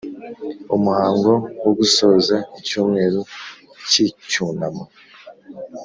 [0.75, 1.31] Umuhango
[1.63, 3.19] wo Gusoza icyumweru
[3.89, 4.83] cy Icyunamo